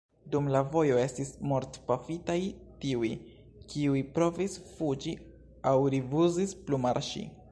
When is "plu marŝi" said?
6.65-7.27